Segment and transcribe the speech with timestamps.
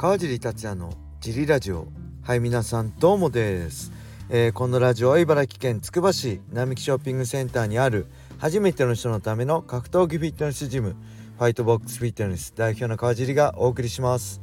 [0.00, 1.86] 川尻達也のジリラジオ。
[2.22, 3.92] はい皆さんどうもです、
[4.30, 8.06] えー、このラジオは茨城県つくば市並木ショッピングセンターにある
[8.38, 10.96] 初めての人のための格闘技フィットネスジム
[11.36, 14.40] ファイトボックスフィットネス代表の川尻がお送りします。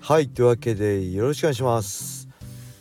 [0.00, 2.26] はいというわけでよろしくお願いします。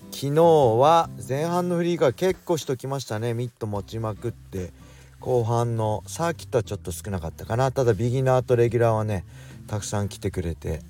[0.10, 3.36] 昨日は前半のフリーが結構しときましたね。
[3.36, 4.74] ミット持ちまくって
[5.20, 7.72] 後半のサーキットはちょっと少なかったかな。
[7.72, 9.26] ただビギナーとレギュラーはね
[9.68, 10.82] たくさん来てくれて。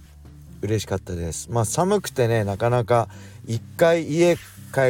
[0.61, 1.51] 嬉しかったです。
[1.51, 3.09] まあ寒くてねなかなか
[3.45, 4.41] 一回家帰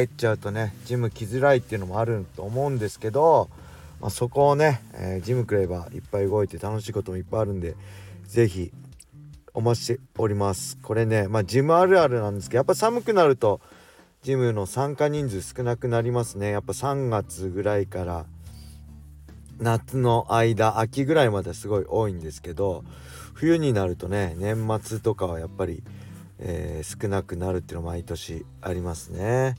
[0.04, 3.48] っちゃうとねジム来づらいっていうのもあると思うんですけど、
[4.00, 7.76] まあ、そこをね、えー、ジム来ればいっぱい動いて楽しいこともいっぱいあるんで
[8.26, 8.72] 是非
[9.54, 10.76] お待ちしております。
[10.82, 13.60] これねまあジムあるあるなんですけどやっぱ寒くなると
[14.22, 16.50] ジムの参加人数少なくなりますね。
[16.50, 18.26] やっぱ3月ぐらいから
[19.58, 22.84] 夏の間秋ぐらいまですごい多いんですけど
[23.36, 25.82] 冬になるとね年末とかはやっぱり、
[26.38, 29.56] えー、少なくなるっていうのは毎年ありますね。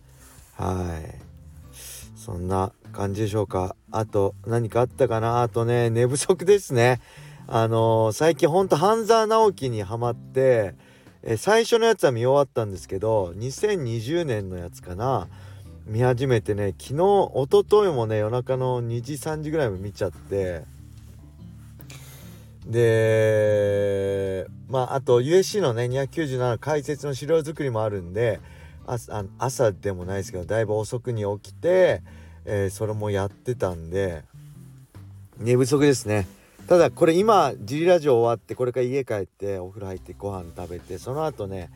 [0.56, 1.16] はい。
[2.16, 3.76] そんな感じでしょうか。
[3.92, 5.44] あと何かあったかな？
[5.44, 7.00] あとね寝不足ですね。
[7.46, 10.74] あのー、最近ほんと半沢直樹にハマって
[11.22, 15.28] え最初のやつは見終わったんですけど2020年のやつかな？
[15.86, 20.64] 見始めてね昨日一昨日もね夜中の2時3時ぐらいも見ちゃって
[22.68, 28.40] でまああと USC のね297解説の資料作りもあるんで
[28.86, 32.02] 朝朝でもないですけどだいぶ遅くに起きて、
[32.46, 34.24] えー、それもやってたんで
[35.38, 36.28] 寝不足ですね。
[36.68, 41.70] ただこれ今ジリラジオ終わってこれから家帰ってお風呂入ってご飯食べてその後ね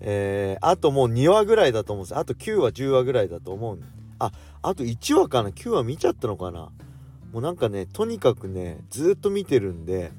[0.00, 2.16] えー、あともう2話ぐらいだと思うんです。
[2.16, 3.78] あと9話10話ぐらいだと思う
[4.18, 4.30] あ
[4.62, 6.70] あと1話かな？9話見ちゃったのかな？
[7.32, 10.12] もうなんかねとにかくねずっと見てるんで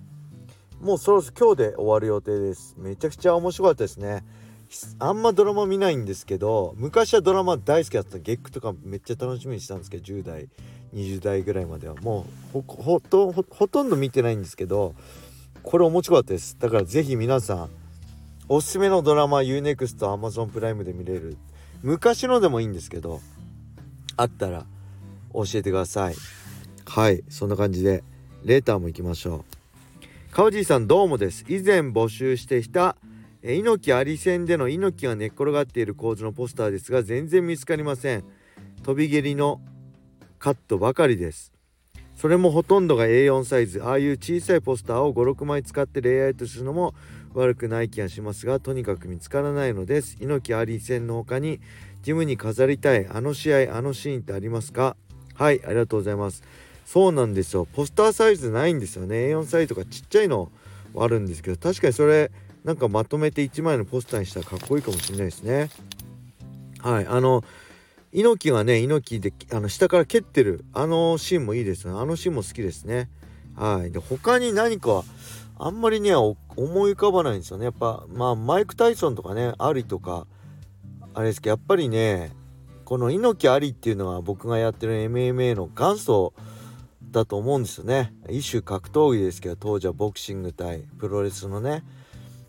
[0.81, 2.75] もうそろそろ今日で終わる予定です。
[2.77, 4.23] めちゃくちゃ面白かったですね。
[4.99, 10.49] あんまドラマ見ないんですけど昔はドラマ大好きだったゲックとかめっちゃ楽しみにしたんですけど10代
[10.93, 11.95] 20代ぐらいまでは。
[11.95, 14.93] もうほとんど見てないんですけど
[15.63, 16.57] これ面白かったです。
[16.59, 17.69] だから是非皆さん
[18.49, 21.37] おすすめのドラマ UNEXT Amazon プライムで見れる。
[21.81, 23.21] 昔のでもいいんですけど
[24.15, 24.65] あったら
[25.33, 26.15] 教えてください。
[26.85, 28.03] はいそんな感じで
[28.43, 29.56] レーターも行きましょう。
[30.37, 31.43] 川尻さんどうもです。
[31.47, 32.95] 以前募集してきた
[33.41, 38.23] 猪木あり戦での猪木が寝っ転がっている構図のポスターですが全然見つかりません。
[38.83, 39.59] 飛び蹴りの
[40.37, 41.51] カットばかりです。
[42.15, 43.81] それもほとんどが A4 サイズ。
[43.83, 46.93] ああいう小さいポスターを56枚使ってレイアウトするのも
[47.33, 50.17] 悪くない気がしますがとにかく見つからないのです。
[50.19, 51.59] 猪木アリ戦の他に
[52.03, 53.07] ジムに飾りたい。
[53.07, 54.97] あの試合あのシーンってありますか？
[55.33, 56.43] はいありがとうございます。
[56.87, 57.65] そうなんですよ。
[57.65, 59.35] ポスターサイズないんですよね。
[59.35, 60.49] A4 サイズとかちっちゃいの
[60.93, 62.31] はあるんですけど確かにそれ
[62.63, 65.69] なんかまとめて1枚のポスターにしたらかっこいいかもしれないですね。
[66.79, 67.05] はい。
[67.05, 67.43] あの
[68.13, 70.63] 猪木がね猪木であの下から蹴ってる。
[70.71, 71.93] あのシーンもいいですね。
[71.93, 73.09] あのシーンも好きですね。
[73.57, 73.91] はい。
[73.91, 75.03] で他に何か
[75.59, 76.37] あんまりね思
[76.87, 77.65] い浮かばないんですよね。
[77.65, 80.25] やっぱまあマイク・タイソンとかねアリとか
[81.13, 82.31] あれですけどやっぱりね
[82.85, 86.33] この猪木ありっていうのは僕がやってる MMA の元祖
[87.17, 88.13] だと思うんですよね。
[88.29, 91.83] 一種格闘技ですけど当時はボクシング対プロレスのね。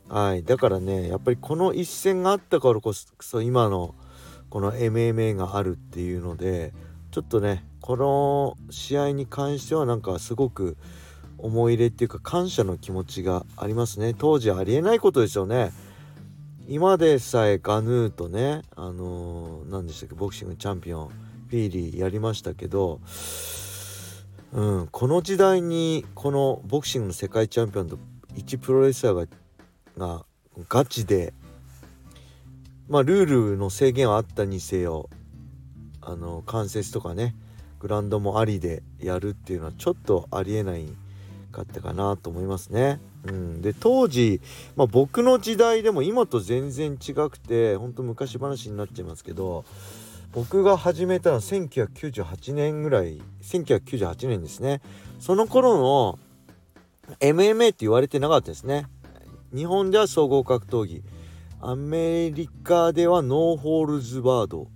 [0.08, 0.44] はい。
[0.44, 3.94] だからねやっぱりこの一戦があったからこそ今の
[4.50, 6.72] この MMA があるっていうので
[7.10, 10.76] ちょっとねこの試合に関してはなんかすごく
[11.38, 14.14] 思い入れっていうか感謝の気持ちがありますね。
[14.16, 15.72] 当時ありえないことですよね。
[16.66, 21.08] 今でさえガヌーとねあのー、何でしたっけボクシングチャンピオン
[21.48, 23.00] フィーリーやりましたけど
[24.52, 27.98] うんこの時代にこのボクシングの世界チャンピオンと
[28.34, 29.26] 1プロレスラーが
[29.98, 30.24] が
[30.68, 31.34] ガチで
[32.88, 35.10] まあルールの制限はあったにせよ
[36.00, 37.34] あの関節とかね
[37.80, 40.88] グラウンドもありでやるっていうのはちょっとありえない
[41.52, 43.00] かったかなと思いますね。
[43.24, 44.40] うん、で当時、
[44.76, 49.64] まあ、僕の時代でも今と全然違くてほんと昔話になっちゃいますけど
[50.32, 54.80] 僕が始めたのは1998年ぐらい1998年ですね。
[55.20, 56.18] その頃の
[57.20, 58.86] MMA って言われてなかったですね。
[59.54, 61.02] 日本では総合格闘技。
[61.60, 64.68] アメリカではノーホールズバード、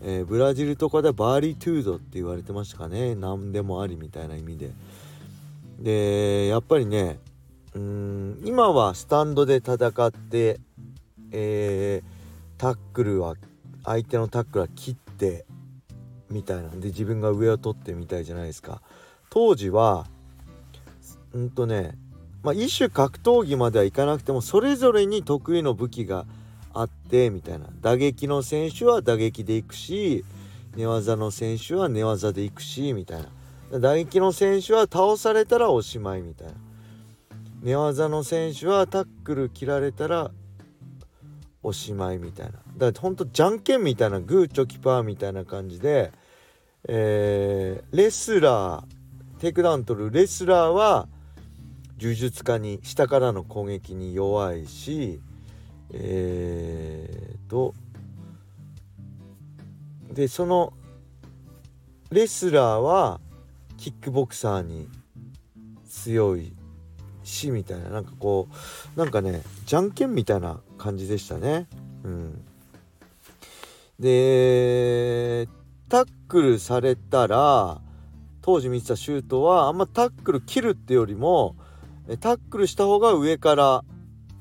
[0.00, 3.14] えー、ブラジルとかではバーリトゥードって言われてましたかね。
[3.14, 4.70] 何でもありみたいな意味で。
[5.80, 7.18] でやっぱりね
[7.74, 10.60] うん今はスタンドで戦って、
[11.32, 13.34] えー、タックルは
[13.84, 15.46] 相手のタックルは切って
[16.30, 18.82] みたいなんで自分が上を取ってみたいじゃないですか。
[19.30, 20.06] 当時は
[21.32, 21.96] うんとね
[22.42, 26.26] まあ一種格闘技まではいかなくてもそれぞれに得意の武器が
[26.72, 27.66] あってみたいな。
[27.80, 30.24] 打撃の選手は打撃でいくし
[30.76, 33.22] 寝技の選手は寝技でいくしみたい
[33.70, 33.78] な。
[33.78, 36.54] 打撃の選手は倒されたらおしまいみたいな。
[37.62, 40.30] 寝技の選手はタックル切られたら
[41.64, 42.52] おしまいみたいな。
[42.52, 46.12] だからほんとじゃんけんみたいなグーチョキパーみたいな感じで、
[46.86, 48.84] えー、レスラー
[49.40, 51.08] テイクダウン取るレスラーは
[51.98, 55.20] 柔術家に下からの攻撃に弱いし
[55.92, 57.74] えーと
[60.12, 60.72] でその
[62.10, 63.20] レスラーは
[63.76, 64.88] キックボクサーに
[65.88, 66.54] 強い
[67.24, 67.88] しみたいな。
[67.88, 68.48] なんかこ
[68.96, 71.66] うなんかねじゃんけんみたいな感じでしたね。
[72.04, 72.44] うん、
[73.98, 75.48] で
[75.88, 77.80] タックルされたら
[78.42, 81.56] 当時見てたシュートはあんまタックル切るってよりも
[82.20, 83.82] タックルした方が上から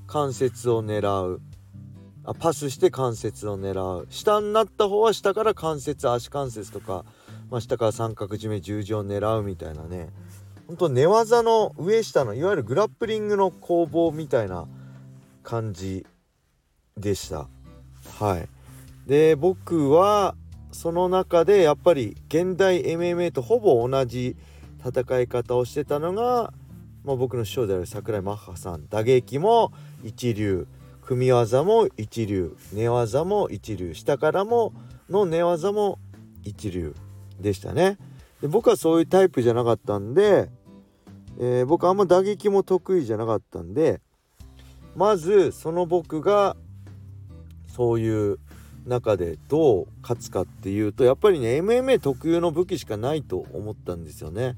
[0.05, 1.41] 関節を狙う。
[2.25, 4.07] あパスして関節を狙う。
[4.09, 7.05] 下になった方は下から関節足関節とか、
[7.49, 10.09] まあ、下から三角締め十字を狙うみたいなね。
[10.67, 14.67] ほんと寝技の上下のいわゆるグラップリングの攻防みたいな
[15.43, 16.05] 感じ
[16.97, 17.47] でした。
[18.19, 18.47] はい。
[19.07, 20.35] で僕は
[20.71, 24.35] その中でやっぱり現代 MMA とほぼ同じ
[24.85, 26.53] 戦い方をしてたのが、
[27.03, 28.87] まあ、僕の師匠である櫻井マッハさん。
[28.89, 29.71] 打撃も
[30.03, 30.67] 一流。
[31.01, 32.55] 組み技も一流。
[32.71, 33.93] 寝技も一流。
[33.93, 34.73] 下からも
[35.09, 35.99] の寝技も
[36.43, 36.95] 一流。
[37.39, 37.97] でしたね。
[38.41, 40.49] で僕はそういうタイプじゃなかったんで、
[41.39, 44.01] えー、僕あんま打撃も得意じゃなかったんで
[44.95, 46.55] まずその僕が
[47.75, 48.39] そういう
[48.85, 54.55] 中でどう勝つかっていうとやっぱりね MMA 特有の武器しかないと思ったんですよね。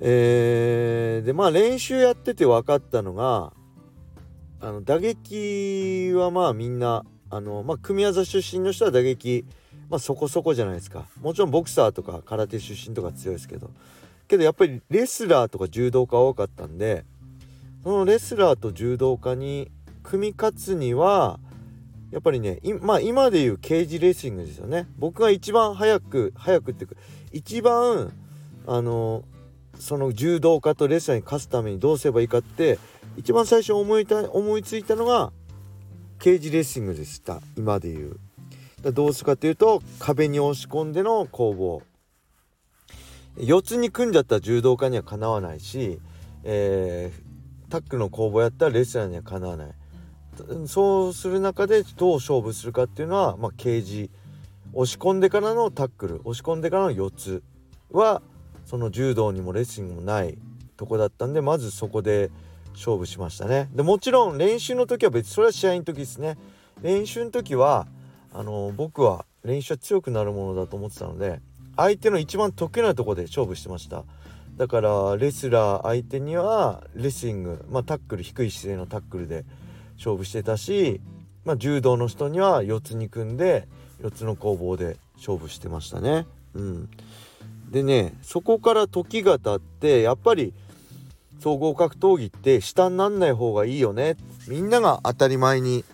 [0.00, 3.52] えー、でまあ練習やってて分かったのが
[4.60, 9.44] あの打撃はまあみんなあの、まあ、組み技出身の人は打撃、
[9.88, 13.70] まあ、そこそこじゃないですかもちろんボクサーとか空手出身とか強いですけど
[14.28, 17.04] けどやっぱりレスラーとか柔道家多かったんで
[17.82, 19.70] そのレスラーと柔道家に
[20.02, 21.40] 組み勝つには
[22.10, 24.86] やっぱりねまあ今でいうケージレスリングですよね。
[24.98, 26.96] 僕が一番早く早くっていうか
[27.32, 28.12] 一番
[28.66, 29.24] あの
[29.78, 32.78] その柔道家とレスラーに勝つためにどうすればいいかって
[33.16, 35.32] 一番最初思いた思いついたのが
[36.18, 37.40] ケージレスリングでした。
[37.56, 38.16] 今でいう。
[38.92, 41.82] どうするかというと壁に押し込んでの攻防。
[43.36, 46.00] 四つに組んじゃった柔道家にはかなわないし、
[46.42, 49.70] えー、タックの攻防やったらレスラーにはかなわない。
[50.66, 54.10] そうする中でどう勝負するかっていうのは、まあ、ケージ
[54.72, 57.42] 押し込んでからのタックル押し込んでからの4つ
[57.90, 58.22] は
[58.66, 60.36] その柔道にもレスリングもない
[60.76, 62.30] とこだったんでまずそこで
[62.74, 63.68] 勝負しましたね。
[63.72, 66.38] でもちろん練習の時は別それは試合の時ですね。
[66.82, 67.86] 練習の時は
[68.32, 71.40] あの僕は練習は強くなるものだと思ってたので
[71.76, 74.04] 相手の一番得意なとこで勝負してました。
[74.56, 79.44] だからレスラー相手にはレスリング、まあ、タックル低い姿勢のタックルで
[79.98, 81.00] 勝負してたし、
[81.44, 83.68] まあ、柔道の人には四つに組んで
[84.00, 86.26] 四つの攻防で勝負してましたね。
[86.54, 86.88] うん、
[87.70, 90.54] でねそこから時が経ってやっぱり
[91.40, 94.16] 総合格闘技って下になんない方がいいよね。
[94.46, 95.84] みんなが当たり前に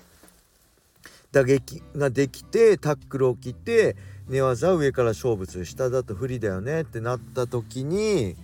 [1.32, 3.96] 打撃ができてタックルを切って
[4.28, 6.82] 寝技上から勝負する下だと不利だよね。
[6.82, 8.36] ってなった時に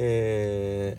[0.00, 0.96] え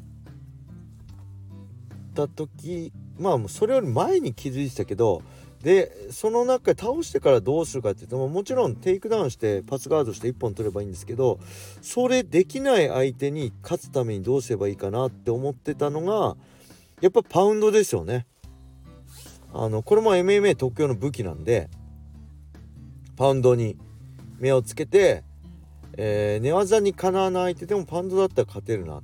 [2.13, 5.22] ー、た時まあそれより前に気づいてたけど
[5.62, 11.40] でその中で倒してからどうするかっていうともちろんテイクダウンしてパスガードして1本取ればいいんですけど
[11.82, 16.38] それできない相手に勝つためにどうすればいいかなって思ってたのが
[17.02, 18.26] やっぱパウンドですよね。
[19.54, 21.70] あのこれも MMA 特有の武器なんで
[23.18, 23.78] パウンドに
[24.38, 25.24] 目をつけて、
[25.98, 29.02] えー、寝技にかなわない相手でもパウンドだったら勝てるな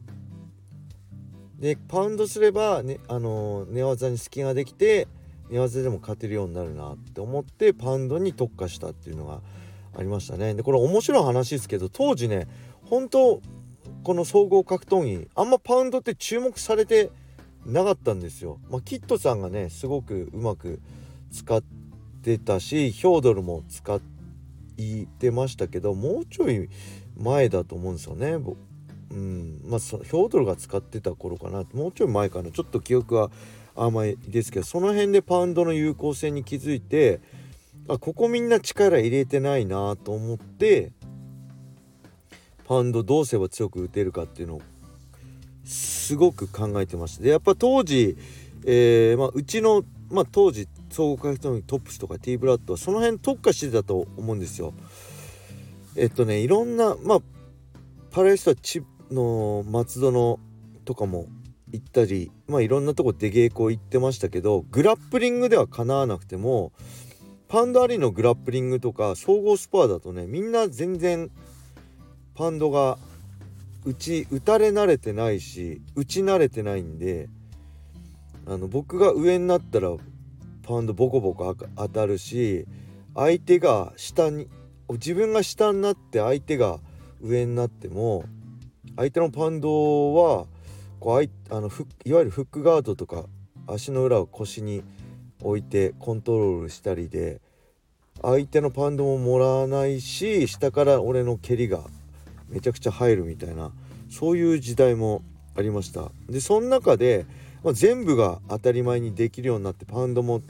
[1.59, 5.07] でパウンドすれば、ね、あの寝技に隙ができて
[5.49, 9.41] 寝技でも勝てるようになるなって思ってパウンドに特化したっていうのが
[9.97, 12.47] ありましたねでこれ面白い話ですけど当時ね
[12.83, 13.41] 本当
[14.03, 17.09] この総合格闘技あんまパウンドって注目されて
[17.65, 18.59] なかったんですよ。
[18.69, 20.79] まあ、キッドさんがねすごくうまく
[21.31, 21.63] 使っ
[22.21, 23.99] てたしヒョードルも使っ
[25.19, 26.69] てましたけどもうちょい
[27.17, 28.37] 前だと思うんですよね。
[29.15, 33.31] うんまあ、ヒョードルが使ってた頃かなもうちょい前かなちょっと記憶は
[33.73, 37.21] 甘いですけどその辺でパウンドの有効性に気づいて
[37.87, 40.91] あここみんな力入れてないなと思って
[42.65, 44.61] パウンドどうすれば強く打てるかっていうのを
[45.63, 48.17] すごく考えてましたでやっぱ当時、
[48.65, 54.73] えー、まあ、うちの、まあ、当時総合格闘技トップスとか T ブラッドはその辺特化してたと思うんですよ。
[55.97, 57.19] えっとねいろんなまあ
[58.11, 58.81] パラリスタチ
[59.11, 60.39] の松戸の
[60.85, 61.25] とかも
[61.71, 66.71] 行ったりまあいろんなとこ出稽古行ってましたけどグラップリングではかなわなくても
[67.47, 71.29] パンドアリのグラップリングとか総合スパーだとねみんな全然
[72.33, 72.97] パンドが
[73.85, 77.29] 打ち打たれ慣れてないし打ち慣れてないんで
[78.47, 79.89] あの僕が上になったら
[80.63, 82.65] パンドボコボコ当たるし
[83.15, 84.47] 相手が下に
[84.89, 86.79] 自分が下になって相手が
[87.21, 88.25] 上になっても
[88.97, 90.45] 相手のパンドは
[90.99, 91.69] こうあいあの
[92.05, 93.25] いわゆるフックガードとか
[93.67, 94.83] 足の裏を腰に
[95.41, 97.41] 置いてコントロールしたりで
[98.21, 101.81] 相手のパンドももらわないし下から俺の蹴りが
[102.49, 103.71] めちゃくちゃ入るみたいな
[104.09, 105.21] そういう時代も
[105.57, 106.11] ありました。
[106.29, 107.25] でその中で、
[107.63, 110.41] まあ、全部が当たり前にできるようになってパンドも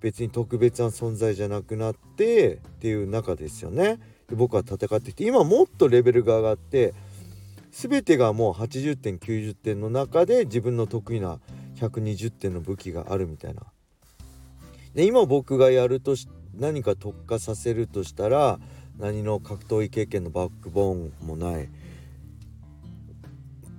[0.00, 3.98] 別に特別な存在じゃなくなってっていう中ですよね。
[4.28, 6.94] で僕は戦ってきて今もっとレベルが上がって
[7.72, 11.40] 全てがもう80点90点の中で自分の得意な
[11.76, 13.62] 120点の武器があるみたいな。
[14.94, 18.60] で今僕がやるとし何か特化させるとしたら
[18.98, 21.68] 何の格闘技経験のバックボーンもない。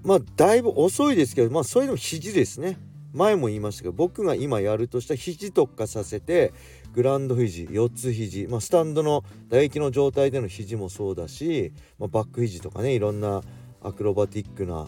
[0.03, 2.79] まあだいぶ遅いですけどまあそれでも肘ですね。
[3.13, 6.51] 前も言いましたけど僕が今やるとしたら肘特化させて
[6.95, 13.43] グランド肘四つ肘、まあ、スタンドの打撃の状態での肘もそうだし、まあ、バック肘とかねいろんな
[13.84, 14.88] アクロバティックな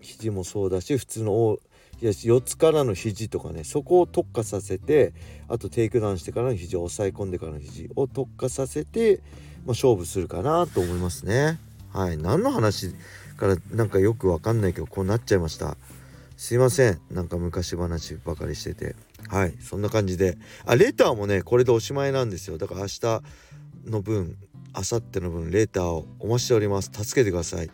[0.00, 1.58] 肘もそうだし普通の
[2.00, 5.14] 四つからの肘とかねそこを特化させて
[5.48, 11.58] あとテイクダウンしてからの肘を抑え込んでからの肘を特化させて、まあ、勝負するかなと思いますね。
[11.92, 12.18] はい。
[12.18, 12.94] 何の話
[13.36, 15.76] からなんかよくわかんないけどこうなっちゃいました。
[16.36, 17.00] すいません。
[17.10, 18.96] なんか昔話ばかりしてて。
[19.28, 19.54] はい。
[19.60, 20.36] そんな感じで。
[20.66, 22.58] あレターもねこれでおしまいなんですよ。
[22.58, 23.22] だから明日
[23.86, 24.36] の分
[24.76, 26.90] 明後日の分レターをお待ちしております。
[26.92, 27.70] 助けてください、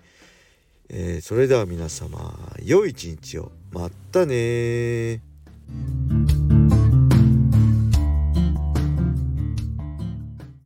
[0.93, 3.53] えー、それでは皆様良い一日を。
[3.73, 5.23] まったね